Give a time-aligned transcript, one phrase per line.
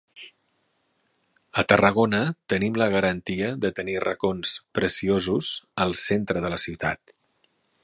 [1.61, 2.21] A Tarragona
[2.53, 5.51] tenim la garantia de tenir racons preciosos
[5.87, 7.17] al centre de la ciutat.